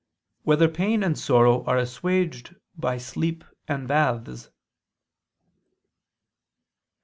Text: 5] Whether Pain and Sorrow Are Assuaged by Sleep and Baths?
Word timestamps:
5] 0.39 0.45
Whether 0.47 0.67
Pain 0.67 1.03
and 1.03 1.15
Sorrow 1.15 1.63
Are 1.65 1.77
Assuaged 1.77 2.55
by 2.75 2.97
Sleep 2.97 3.43
and 3.67 3.87
Baths? 3.87 4.49